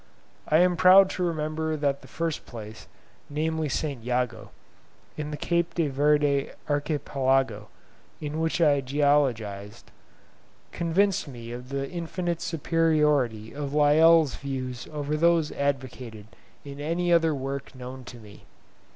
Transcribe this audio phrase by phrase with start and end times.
[0.47, 2.87] I am proud to remember that the first place,
[3.29, 4.03] namely, St.
[4.03, 4.49] Jago,
[5.15, 7.67] in the Cape de Verde archipelago,
[8.19, 9.91] in which I geologised,
[10.71, 16.25] convinced me of the infinite superiority of Lyell's views over those advocated
[16.65, 18.45] in any other work known to me.